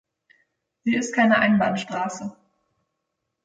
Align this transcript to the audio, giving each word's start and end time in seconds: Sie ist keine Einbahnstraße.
Sie 0.83 0.95
ist 0.95 1.13
keine 1.13 1.37
Einbahnstraße. 1.37 2.35